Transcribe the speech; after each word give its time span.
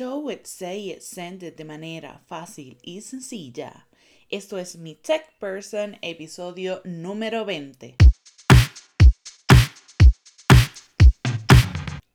Show 0.00 0.30
it, 0.30 0.46
say 0.46 0.88
it, 0.88 1.02
send 1.02 1.42
it 1.42 1.58
de 1.58 1.64
manera 1.66 2.22
fácil 2.26 2.78
y 2.80 3.02
sencilla. 3.02 3.86
Esto 4.30 4.56
es 4.56 4.78
mi 4.78 4.94
Tech 4.94 5.30
Person, 5.38 5.98
episodio 6.00 6.80
número 6.86 7.44
20. 7.44 7.96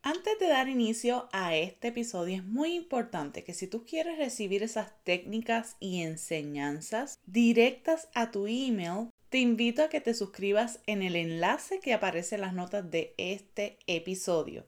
Antes 0.02 0.38
de 0.40 0.48
dar 0.48 0.68
inicio 0.68 1.28
a 1.30 1.54
este 1.54 1.86
episodio 1.86 2.34
es 2.34 2.44
muy 2.44 2.74
importante 2.74 3.44
que 3.44 3.54
si 3.54 3.68
tú 3.68 3.84
quieres 3.84 4.18
recibir 4.18 4.64
esas 4.64 4.90
técnicas 5.04 5.76
y 5.78 6.02
enseñanzas 6.02 7.20
directas 7.24 8.08
a 8.14 8.32
tu 8.32 8.48
email, 8.48 9.10
te 9.28 9.38
invito 9.38 9.84
a 9.84 9.88
que 9.88 10.00
te 10.00 10.14
suscribas 10.14 10.80
en 10.86 11.04
el 11.04 11.14
enlace 11.14 11.78
que 11.78 11.94
aparece 11.94 12.34
en 12.34 12.40
las 12.40 12.52
notas 12.52 12.90
de 12.90 13.14
este 13.16 13.78
episodio. 13.86 14.66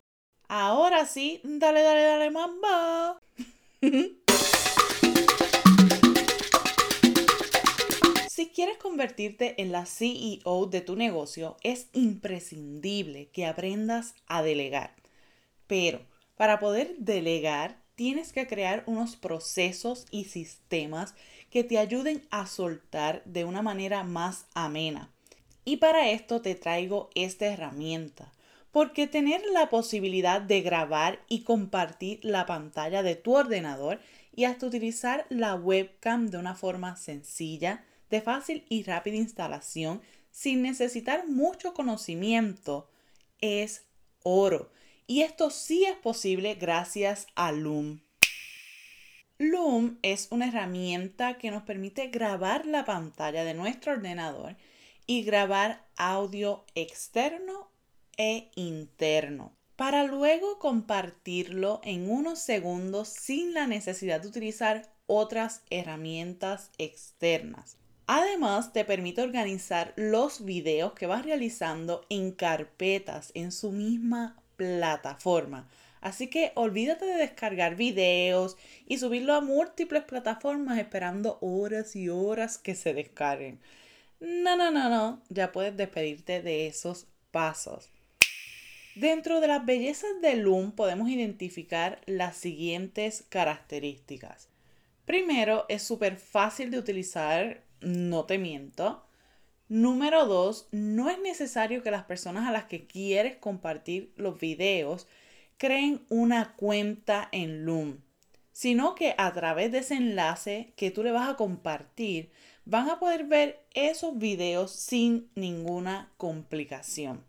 Ahora 0.48 1.04
sí, 1.04 1.40
dale, 1.44 1.82
dale, 1.82 2.02
dale, 2.02 2.30
mamá. 2.30 3.20
Si 8.30 8.50
quieres 8.50 8.78
convertirte 8.78 9.60
en 9.60 9.72
la 9.72 9.84
CEO 9.84 10.66
de 10.66 10.80
tu 10.80 10.94
negocio, 10.94 11.56
es 11.64 11.88
imprescindible 11.92 13.30
que 13.32 13.46
aprendas 13.46 14.14
a 14.28 14.42
delegar. 14.42 14.94
Pero 15.66 16.06
para 16.36 16.60
poder 16.60 16.94
delegar, 16.98 17.82
tienes 17.96 18.32
que 18.32 18.46
crear 18.46 18.84
unos 18.86 19.16
procesos 19.16 20.06
y 20.12 20.26
sistemas 20.26 21.16
que 21.50 21.64
te 21.64 21.78
ayuden 21.78 22.28
a 22.30 22.46
soltar 22.46 23.24
de 23.24 23.44
una 23.44 23.60
manera 23.60 24.04
más 24.04 24.46
amena. 24.54 25.10
Y 25.64 25.78
para 25.78 26.10
esto 26.10 26.40
te 26.40 26.54
traigo 26.54 27.10
esta 27.16 27.46
herramienta, 27.46 28.32
porque 28.72 29.06
tener 29.06 29.42
la 29.52 29.68
posibilidad 29.70 30.40
de 30.40 30.60
grabar 30.60 31.20
y 31.28 31.42
compartir 31.42 32.20
la 32.22 32.46
pantalla 32.46 33.02
de 33.02 33.16
tu 33.16 33.34
ordenador 33.34 34.00
y 34.34 34.44
hasta 34.44 34.66
utilizar 34.66 35.26
la 35.30 35.54
webcam 35.54 36.28
de 36.28 36.38
una 36.38 36.54
forma 36.54 36.96
sencilla, 36.96 37.84
de 38.10 38.20
fácil 38.20 38.64
y 38.68 38.82
rápida 38.84 39.16
instalación 39.16 40.00
sin 40.30 40.62
necesitar 40.62 41.26
mucho 41.26 41.74
conocimiento 41.74 42.88
es 43.40 43.84
oro. 44.22 44.70
Y 45.06 45.22
esto 45.22 45.50
sí 45.50 45.84
es 45.84 45.96
posible 45.96 46.54
gracias 46.54 47.26
a 47.34 47.50
Loom. 47.50 48.00
Loom 49.38 49.98
es 50.02 50.28
una 50.30 50.48
herramienta 50.48 51.38
que 51.38 51.50
nos 51.50 51.62
permite 51.62 52.08
grabar 52.08 52.66
la 52.66 52.84
pantalla 52.84 53.44
de 53.44 53.54
nuestro 53.54 53.92
ordenador 53.92 54.56
y 55.06 55.22
grabar 55.22 55.86
audio 55.96 56.64
externo 56.74 57.70
e 58.18 58.50
interno 58.56 59.56
para 59.78 60.02
luego 60.02 60.58
compartirlo 60.58 61.80
en 61.84 62.10
unos 62.10 62.40
segundos 62.40 63.08
sin 63.08 63.54
la 63.54 63.68
necesidad 63.68 64.20
de 64.20 64.26
utilizar 64.26 64.90
otras 65.06 65.62
herramientas 65.70 66.72
externas. 66.78 67.76
Además, 68.08 68.72
te 68.72 68.84
permite 68.84 69.22
organizar 69.22 69.92
los 69.96 70.44
videos 70.44 70.94
que 70.94 71.06
vas 71.06 71.24
realizando 71.24 72.04
en 72.08 72.32
carpetas 72.32 73.30
en 73.34 73.52
su 73.52 73.70
misma 73.70 74.42
plataforma. 74.56 75.68
Así 76.00 76.28
que 76.28 76.50
olvídate 76.56 77.04
de 77.04 77.16
descargar 77.16 77.76
videos 77.76 78.56
y 78.86 78.98
subirlo 78.98 79.34
a 79.34 79.40
múltiples 79.40 80.02
plataformas 80.02 80.78
esperando 80.78 81.38
horas 81.40 81.94
y 81.94 82.08
horas 82.08 82.58
que 82.58 82.74
se 82.74 82.94
descarguen. 82.94 83.60
No, 84.18 84.56
no, 84.56 84.72
no, 84.72 84.88
no, 84.88 85.22
ya 85.28 85.52
puedes 85.52 85.76
despedirte 85.76 86.42
de 86.42 86.66
esos 86.66 87.06
pasos. 87.30 87.90
Dentro 89.00 89.40
de 89.40 89.46
las 89.46 89.64
bellezas 89.64 90.10
de 90.20 90.34
Loom 90.34 90.72
podemos 90.72 91.08
identificar 91.08 92.00
las 92.06 92.36
siguientes 92.36 93.24
características. 93.28 94.48
Primero, 95.04 95.66
es 95.68 95.84
súper 95.84 96.16
fácil 96.16 96.72
de 96.72 96.80
utilizar 96.80 97.62
no 97.80 98.24
te 98.24 98.38
miento. 98.38 99.04
Número 99.68 100.26
dos, 100.26 100.66
no 100.72 101.10
es 101.10 101.20
necesario 101.20 101.80
que 101.84 101.92
las 101.92 102.06
personas 102.06 102.48
a 102.48 102.50
las 102.50 102.64
que 102.64 102.88
quieres 102.88 103.36
compartir 103.36 104.12
los 104.16 104.40
videos 104.40 105.06
creen 105.58 106.04
una 106.08 106.56
cuenta 106.56 107.28
en 107.30 107.64
Loom, 107.64 108.00
sino 108.50 108.96
que 108.96 109.14
a 109.16 109.32
través 109.32 109.70
de 109.70 109.78
ese 109.78 109.94
enlace 109.94 110.72
que 110.74 110.90
tú 110.90 111.04
le 111.04 111.12
vas 111.12 111.28
a 111.28 111.36
compartir, 111.36 112.32
van 112.64 112.90
a 112.90 112.98
poder 112.98 113.26
ver 113.26 113.64
esos 113.74 114.18
videos 114.18 114.72
sin 114.72 115.30
ninguna 115.36 116.12
complicación. 116.16 117.27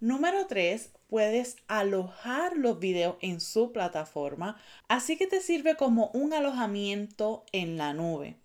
Número 0.00 0.46
3, 0.46 0.90
puedes 1.08 1.56
alojar 1.66 2.56
los 2.56 2.78
videos 2.78 3.16
en 3.20 3.40
su 3.40 3.72
plataforma, 3.72 4.56
así 4.86 5.16
que 5.16 5.26
te 5.26 5.40
sirve 5.40 5.74
como 5.74 6.12
un 6.14 6.32
alojamiento 6.32 7.44
en 7.50 7.76
la 7.76 7.92
nube. 7.94 8.36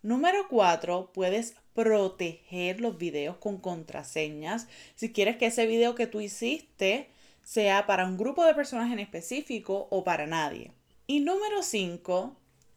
Número 0.00 0.48
4, 0.48 1.12
puedes 1.12 1.54
proteger 1.74 2.80
los 2.80 2.96
videos 2.96 3.36
con 3.36 3.58
contraseñas. 3.58 4.66
Si 4.94 5.12
quieres 5.12 5.36
que 5.36 5.46
ese 5.46 5.66
video 5.66 5.94
que 5.94 6.06
tú 6.06 6.22
hiciste 6.22 7.10
sea 7.42 7.86
para 7.86 8.06
un 8.06 8.16
grupo 8.16 8.42
de 8.44 8.54
personas 8.54 8.90
en 8.90 9.00
específico 9.00 9.86
o 9.90 10.02
para 10.02 10.26
nadie. 10.26 10.72
Y 11.06 11.20
número 11.20 11.62
5, 11.62 12.36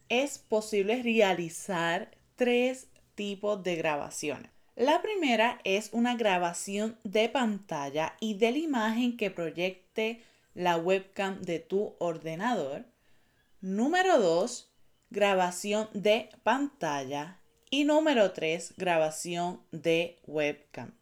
es 0.10 0.40
posible 0.40 1.02
realizar 1.04 2.12
tres 2.36 2.88
tipos 3.16 3.64
de 3.64 3.78
grabaciones. 3.78 4.57
La 4.78 5.02
primera 5.02 5.60
es 5.64 5.90
una 5.92 6.16
grabación 6.16 7.00
de 7.04 7.30
pantalla 7.30 8.16
y 8.20 8.36
de 8.36 8.52
la 8.52 8.60
imagen 8.60 9.18
que 9.18 9.32
proyecte 9.32 10.22
la 10.54 10.78
webcam 10.78 11.42
de 11.42 11.58
tu 11.58 11.96
ordenador. 11.98 12.86
Número 13.60 14.20
2, 14.20 14.72
grabación 15.10 15.90
de 15.94 16.30
pantalla 16.44 17.40
y 17.72 17.86
número 17.86 18.34
3, 18.34 18.76
grabación 18.78 19.64
de 19.72 20.20
webcam. 20.28 20.94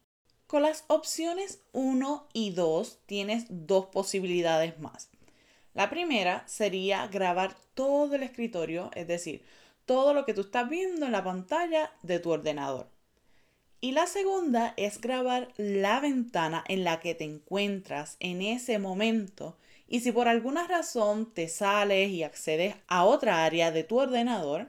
Con 0.48 0.62
las 0.62 0.86
opciones 0.88 1.62
1 1.74 2.30
y 2.32 2.52
2 2.52 3.00
tienes 3.06 3.46
dos 3.50 3.88
posibilidades 3.88 4.80
más. 4.80 5.10
La 5.74 5.90
primera 5.90 6.48
sería 6.48 7.08
grabar 7.08 7.58
todo 7.74 8.16
el 8.16 8.24
escritorio, 8.24 8.90
es 8.96 9.06
decir, 9.06 9.44
todo 9.86 10.14
lo 10.14 10.24
que 10.24 10.34
tú 10.34 10.42
estás 10.42 10.70
viendo 10.70 11.06
en 11.06 11.12
la 11.12 11.26
pantalla 11.26 11.92
de 12.04 12.20
tu 12.20 12.32
ordenador. 12.32 12.95
Y 13.82 13.92
la 13.92 14.08
segunda 14.08 14.74
es 14.78 15.00
grabar 15.00 15.50
la 15.58 16.00
ventana 16.00 16.64
en 16.68 16.84
la 16.84 17.00
que 17.00 17.14
te 17.14 17.24
encuentras 17.24 18.18
en 18.20 18.42
ese 18.42 18.80
momento 18.80 19.58
y 19.88 20.00
si 20.00 20.12
por 20.12 20.28
alguna 20.28 20.68
razón 20.68 21.32
te 21.32 21.48
sales 21.48 22.10
y 22.10 22.24
accedes 22.24 22.76
a 22.88 23.06
otra 23.06 23.46
área 23.46 23.72
de 23.72 23.84
tu 23.84 24.00
ordenador, 24.00 24.68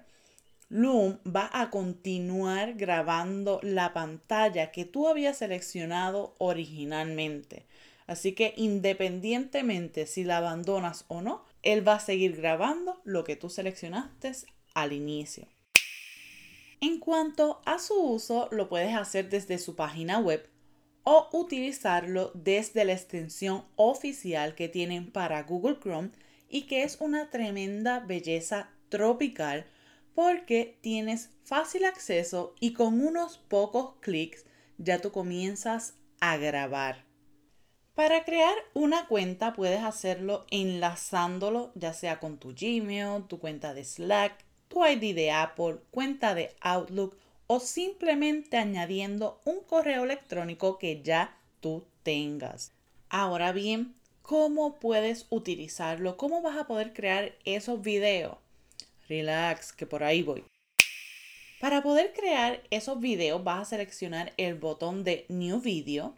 Loom 0.68 1.18
va 1.24 1.48
a 1.52 1.70
continuar 1.70 2.74
grabando 2.74 3.60
la 3.62 3.92
pantalla 3.92 4.72
que 4.72 4.84
tú 4.84 5.08
habías 5.08 5.38
seleccionado 5.38 6.34
originalmente. 6.38 7.64
Así 8.06 8.32
que 8.32 8.52
independientemente 8.56 10.06
si 10.06 10.24
la 10.24 10.38
abandonas 10.38 11.04
o 11.08 11.22
no, 11.22 11.44
él 11.62 11.86
va 11.86 11.94
a 11.94 12.00
seguir 12.00 12.36
grabando 12.36 13.00
lo 13.04 13.24
que 13.24 13.36
tú 13.36 13.48
seleccionaste 13.48 14.32
al 14.74 14.92
inicio. 14.92 15.46
En 16.86 17.00
cuanto 17.00 17.60
a 17.64 17.80
su 17.80 18.00
uso, 18.00 18.48
lo 18.52 18.68
puedes 18.68 18.94
hacer 18.94 19.28
desde 19.28 19.58
su 19.58 19.74
página 19.74 20.20
web 20.20 20.48
o 21.02 21.28
utilizarlo 21.32 22.30
desde 22.34 22.84
la 22.84 22.92
extensión 22.92 23.64
oficial 23.74 24.54
que 24.54 24.68
tienen 24.68 25.10
para 25.10 25.42
Google 25.42 25.80
Chrome 25.80 26.10
y 26.48 26.68
que 26.68 26.84
es 26.84 26.98
una 27.00 27.28
tremenda 27.28 27.98
belleza 27.98 28.70
tropical 28.88 29.66
porque 30.14 30.78
tienes 30.80 31.30
fácil 31.42 31.86
acceso 31.86 32.54
y 32.60 32.72
con 32.72 33.04
unos 33.04 33.38
pocos 33.38 33.96
clics 33.98 34.44
ya 34.78 35.00
tú 35.00 35.10
comienzas 35.10 35.94
a 36.20 36.36
grabar. 36.36 37.04
Para 37.96 38.24
crear 38.24 38.54
una 38.74 39.08
cuenta 39.08 39.54
puedes 39.54 39.82
hacerlo 39.82 40.46
enlazándolo 40.52 41.72
ya 41.74 41.92
sea 41.92 42.20
con 42.20 42.38
tu 42.38 42.54
Gmail, 42.54 43.24
tu 43.26 43.40
cuenta 43.40 43.74
de 43.74 43.82
Slack, 43.82 44.45
tu 44.68 44.84
ID 44.84 45.14
de 45.14 45.30
Apple, 45.30 45.78
cuenta 45.90 46.34
de 46.34 46.54
Outlook 46.60 47.16
o 47.46 47.60
simplemente 47.60 48.56
añadiendo 48.56 49.40
un 49.44 49.60
correo 49.60 50.04
electrónico 50.04 50.78
que 50.78 51.02
ya 51.02 51.36
tú 51.60 51.84
tengas. 52.02 52.72
Ahora 53.08 53.52
bien, 53.52 53.94
¿cómo 54.22 54.74
puedes 54.80 55.26
utilizarlo? 55.30 56.16
¿Cómo 56.16 56.42
vas 56.42 56.56
a 56.56 56.66
poder 56.66 56.92
crear 56.92 57.36
esos 57.44 57.82
videos? 57.82 58.36
Relax, 59.08 59.72
que 59.72 59.86
por 59.86 60.02
ahí 60.02 60.22
voy. 60.22 60.44
Para 61.60 61.82
poder 61.82 62.12
crear 62.12 62.62
esos 62.70 63.00
videos 63.00 63.42
vas 63.42 63.60
a 63.60 63.64
seleccionar 63.64 64.32
el 64.36 64.56
botón 64.56 65.04
de 65.04 65.24
New 65.28 65.60
Video. 65.60 66.14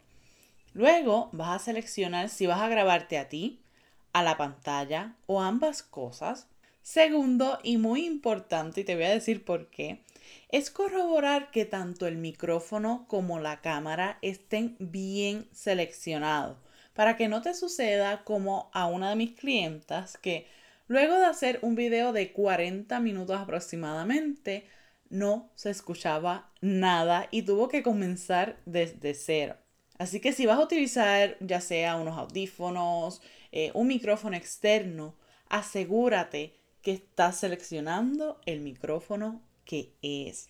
Luego 0.73 1.29
vas 1.31 1.61
a 1.61 1.65
seleccionar 1.65 2.29
si 2.29 2.45
vas 2.45 2.61
a 2.61 2.67
grabarte 2.67 3.17
a 3.17 3.29
ti, 3.29 3.61
a 4.11 4.23
la 4.23 4.37
pantalla 4.37 5.15
o 5.27 5.41
ambas 5.41 5.81
cosas. 5.81 6.47
Segundo 6.91 7.59
y 7.61 7.77
muy 7.77 8.03
importante, 8.07 8.81
y 8.81 8.83
te 8.83 8.95
voy 8.95 9.03
a 9.03 9.11
decir 9.11 9.45
por 9.45 9.67
qué, 9.69 10.01
es 10.49 10.71
corroborar 10.71 11.51
que 11.51 11.65
tanto 11.65 12.07
el 12.07 12.17
micrófono 12.17 13.05
como 13.07 13.39
la 13.39 13.61
cámara 13.61 14.17
estén 14.23 14.75
bien 14.79 15.47
seleccionados 15.51 16.57
para 16.95 17.15
que 17.15 17.27
no 17.27 17.43
te 17.43 17.53
suceda 17.53 18.23
como 18.23 18.71
a 18.73 18.87
una 18.87 19.11
de 19.11 19.17
mis 19.17 19.39
clientas 19.39 20.17
que 20.17 20.47
Luego 20.87 21.19
de 21.19 21.25
hacer 21.25 21.59
un 21.61 21.75
video 21.75 22.11
de 22.11 22.33
40 22.33 22.99
minutos 22.99 23.37
aproximadamente, 23.39 24.65
no 25.11 25.51
se 25.53 25.69
escuchaba 25.69 26.49
nada 26.59 27.27
y 27.29 27.43
tuvo 27.43 27.67
que 27.67 27.83
comenzar 27.83 28.57
desde 28.65 29.13
cero. 29.13 29.57
Así 29.99 30.19
que 30.19 30.33
si 30.33 30.47
vas 30.47 30.57
a 30.57 30.63
utilizar 30.63 31.37
ya 31.39 31.61
sea 31.61 31.97
unos 31.97 32.17
audífonos, 32.17 33.21
eh, 33.51 33.69
un 33.75 33.85
micrófono 33.85 34.35
externo, 34.35 35.13
asegúrate 35.49 36.58
que 36.81 36.93
estás 36.93 37.39
seleccionando 37.39 38.39
el 38.45 38.61
micrófono 38.61 39.41
que 39.65 39.93
es. 40.01 40.49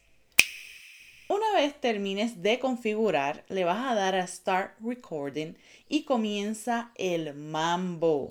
Una 1.27 1.53
vez 1.53 1.79
termines 1.79 2.41
de 2.41 2.57
configurar, 2.57 3.45
le 3.49 3.63
vas 3.63 3.91
a 3.91 3.93
dar 3.93 4.15
a 4.15 4.25
Start 4.25 4.79
Recording 4.81 5.55
y 5.87 6.03
comienza 6.03 6.91
el 6.95 7.35
mambo. 7.35 8.27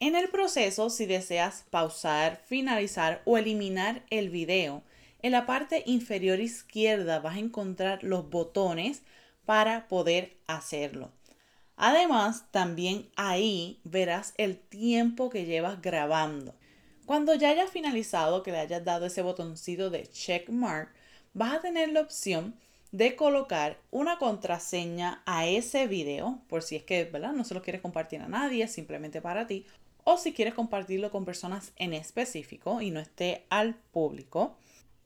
En 0.00 0.16
el 0.16 0.30
proceso, 0.30 0.88
si 0.88 1.04
deseas 1.04 1.66
pausar, 1.68 2.40
finalizar 2.46 3.20
o 3.26 3.36
eliminar 3.36 4.06
el 4.08 4.30
video, 4.30 4.82
en 5.20 5.32
la 5.32 5.44
parte 5.44 5.82
inferior 5.84 6.40
izquierda 6.40 7.18
vas 7.18 7.36
a 7.36 7.40
encontrar 7.40 8.02
los 8.02 8.30
botones 8.30 9.02
para 9.44 9.86
poder 9.88 10.38
hacerlo. 10.46 11.10
Además, 11.80 12.44
también 12.50 13.08
ahí 13.14 13.78
verás 13.84 14.34
el 14.36 14.58
tiempo 14.58 15.30
que 15.30 15.46
llevas 15.46 15.80
grabando. 15.80 16.52
Cuando 17.06 17.34
ya 17.36 17.50
hayas 17.50 17.70
finalizado, 17.70 18.42
que 18.42 18.50
le 18.50 18.58
hayas 18.58 18.84
dado 18.84 19.06
ese 19.06 19.22
botoncito 19.22 19.88
de 19.88 20.08
check 20.08 20.48
mark, 20.48 20.92
vas 21.34 21.54
a 21.54 21.60
tener 21.60 21.90
la 21.90 22.00
opción 22.00 22.56
de 22.90 23.14
colocar 23.14 23.78
una 23.92 24.18
contraseña 24.18 25.22
a 25.24 25.46
ese 25.46 25.86
video, 25.86 26.40
por 26.48 26.64
si 26.64 26.74
es 26.74 26.82
que 26.82 27.04
¿verdad? 27.04 27.32
no 27.32 27.44
se 27.44 27.54
lo 27.54 27.62
quieres 27.62 27.80
compartir 27.80 28.22
a 28.22 28.28
nadie, 28.28 28.66
simplemente 28.66 29.22
para 29.22 29.46
ti, 29.46 29.64
o 30.02 30.18
si 30.18 30.32
quieres 30.32 30.54
compartirlo 30.54 31.12
con 31.12 31.24
personas 31.24 31.70
en 31.76 31.94
específico 31.94 32.82
y 32.82 32.90
no 32.90 32.98
esté 32.98 33.46
al 33.50 33.76
público. 33.76 34.56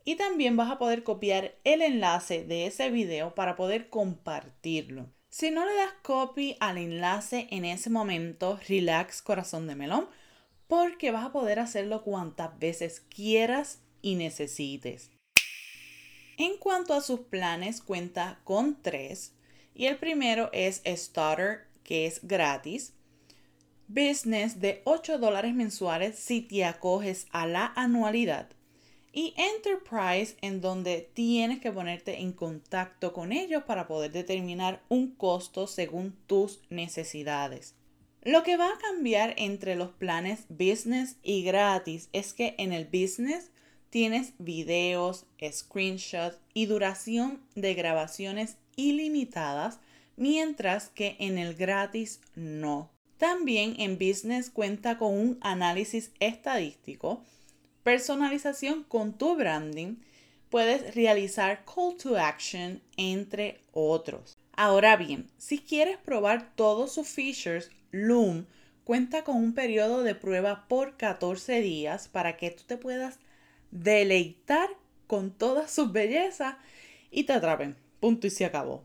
Y 0.07 0.17
también 0.17 0.57
vas 0.57 0.71
a 0.71 0.79
poder 0.79 1.03
copiar 1.03 1.53
el 1.65 1.83
enlace 1.83 2.45
de 2.45 2.67
ese 2.67 2.91
video 2.91 3.35
para 3.35 3.57
poder 3.57 3.91
compartirlo. 3.91 5.07
Si 5.33 5.51
no 5.51 5.65
le 5.65 5.75
das 5.75 5.95
copy 6.03 6.59
al 6.61 6.77
enlace 6.77 7.47
en 7.51 7.65
ese 7.65 7.89
momento, 7.89 8.61
relax 8.69 9.23
corazón 9.23 9.67
de 9.67 9.75
melón, 9.75 10.07
porque 10.69 11.11
vas 11.11 11.25
a 11.25 11.33
poder 11.33 11.59
hacerlo 11.59 12.03
cuantas 12.03 12.59
veces 12.59 13.01
quieras 13.01 13.81
y 14.03 14.17
necesites. 14.17 15.11
En 16.37 16.59
cuanto 16.59 16.93
a 16.93 17.01
sus 17.01 17.21
planes, 17.21 17.81
cuenta 17.81 18.41
con 18.45 18.83
tres. 18.83 19.33
Y 19.75 19.87
el 19.87 19.97
primero 19.97 20.51
es 20.53 20.83
Starter, 20.87 21.67
que 21.83 22.05
es 22.05 22.21
gratis. 22.29 22.93
Business 23.89 24.61
de 24.61 24.83
8 24.85 25.17
dólares 25.17 25.55
mensuales 25.55 26.19
si 26.19 26.43
te 26.43 26.67
acoges 26.67 27.27
a 27.31 27.47
la 27.47 27.73
anualidad. 27.75 28.51
Y 29.13 29.35
Enterprise, 29.37 30.37
en 30.41 30.61
donde 30.61 31.09
tienes 31.13 31.61
que 31.61 31.71
ponerte 31.71 32.21
en 32.21 32.33
contacto 32.33 33.13
con 33.13 33.31
ellos 33.31 33.63
para 33.65 33.87
poder 33.87 34.11
determinar 34.11 34.83
un 34.89 35.11
costo 35.15 35.67
según 35.67 36.17
tus 36.27 36.61
necesidades. 36.71 37.75
Lo 38.23 38.43
que 38.43 38.57
va 38.57 38.69
a 38.69 38.79
cambiar 38.79 39.35
entre 39.37 39.75
los 39.75 39.91
planes 39.91 40.45
business 40.49 41.17
y 41.23 41.43
gratis 41.43 42.09
es 42.13 42.33
que 42.33 42.55
en 42.57 42.73
el 42.73 42.85
business 42.85 43.51
tienes 43.91 44.33
videos, 44.39 45.27
screenshots 45.43 46.39
y 46.55 46.67
duración 46.67 47.43
de 47.55 47.75
grabaciones 47.75 48.57
ilimitadas, 48.77 49.81
mientras 50.17 50.89
que 50.89 51.17
en 51.19 51.37
el 51.37 51.55
gratis 51.55 52.21
no. 52.35 52.91
También 53.19 53.75
en 53.79 53.99
business 53.99 54.51
cuenta 54.51 54.99
con 54.99 55.13
un 55.13 55.39
análisis 55.43 56.13
estadístico, 56.19 57.23
personalización 57.83 58.85
con 58.85 59.17
tu 59.19 59.37
branding, 59.37 59.97
puedes 60.51 60.95
realizar 60.95 61.65
call 61.65 61.97
to 61.97 62.17
action, 62.17 62.81
entre 62.97 63.61
otros. 63.73 64.37
Ahora 64.55 64.97
bien, 64.97 65.31
si 65.39 65.59
quieres 65.59 65.99
probar 65.99 66.55
todos 66.55 66.93
sus 66.93 67.09
features, 67.09 67.71
Loom 67.91 68.47
cuenta 68.85 69.25
con 69.25 69.37
un 69.37 69.55
periodo 69.55 70.03
de 70.03 70.15
prueba 70.15 70.67
por 70.69 70.97
14 70.97 71.61
días 71.61 72.09
para 72.09 72.37
que 72.37 72.51
tú 72.51 72.65
te 72.67 72.77
puedas 72.77 73.19
deleitar 73.71 74.69
con 75.07 75.31
toda 75.31 75.69
su 75.69 75.91
belleza 75.91 76.59
y 77.11 77.25
te 77.25 77.33
atrapen. 77.33 77.77
Punto 78.01 78.27
y 78.27 78.31
se 78.31 78.45
acabó. 78.45 78.85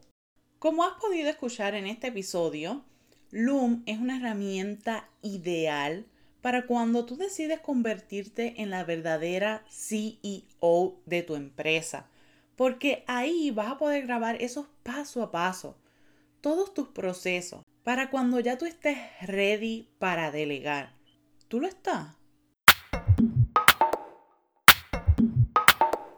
Como 0.60 0.84
has 0.84 0.94
podido 1.00 1.30
escuchar 1.30 1.76
en 1.76 1.88
este 1.88 2.08
episodio, 2.08 2.84
Loom 3.32 3.84
es 3.86 3.98
una 3.98 4.18
herramienta 4.18 5.10
ideal 5.22 6.06
para 6.42 6.66
cuando 6.66 7.06
tú 7.06 7.18
decides 7.18 7.60
convertirte 7.60 8.62
en 8.62 8.70
la 8.70 8.84
verdadera 8.84 9.64
CEO 9.70 11.02
de 11.06 11.24
tu 11.24 11.36
empresa, 11.36 12.08
porque 12.56 13.04
ahí 13.08 13.52
vas 13.52 13.72
a 13.72 13.78
poder 13.78 14.06
grabar 14.06 14.42
esos 14.42 14.68
paso 14.84 15.24
a 15.24 15.32
paso, 15.32 15.78
todos 16.42 16.74
tus 16.74 16.88
procesos, 16.90 17.64
para 17.84 18.10
cuando 18.10 18.40
ya 18.40 18.58
tú 18.58 18.66
estés 18.66 18.98
ready 19.22 19.90
para 20.00 20.32
delegar. 20.32 20.94
¿Tú 21.48 21.60
lo 21.60 21.68
estás? 21.68 22.16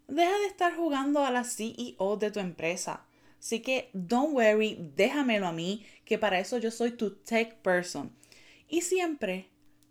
Deja 0.08 0.38
de 0.40 0.48
estar 0.48 0.76
jugando 0.76 1.24
a 1.24 1.32
la 1.32 1.44
CEO 1.44 2.18
de 2.18 2.32
tu 2.32 2.40
empresa. 2.40 3.06
Así 3.40 3.62
que, 3.62 3.90
don't 3.94 4.34
worry, 4.34 4.92
déjamelo 4.96 5.48
a 5.48 5.54
mí, 5.54 5.86
que 6.04 6.18
para 6.18 6.40
eso 6.40 6.58
yo 6.58 6.72
soy 6.72 6.92
tu 6.92 7.16
tech 7.16 7.56
person. 7.62 8.12
Y 8.68 8.82
siempre, 8.82 9.50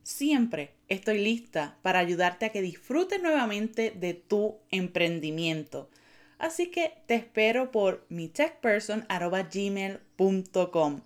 siempre 0.08 0.72
estoy 0.88 1.22
lista 1.22 1.76
para 1.82 1.98
ayudarte 1.98 2.46
a 2.46 2.48
que 2.48 2.62
disfrutes 2.62 3.22
nuevamente 3.22 3.90
de 3.90 4.14
tu 4.14 4.56
emprendimiento. 4.70 5.90
Así 6.38 6.70
que 6.70 6.94
te 7.06 7.16
espero 7.16 7.70
por 7.70 8.06
mi 8.08 8.28
techperson.gmail.com. 8.28 11.00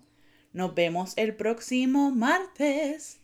Nos 0.53 0.75
vemos 0.75 1.11
el 1.17 1.35
próximo 1.35 2.11
martes. 2.11 3.19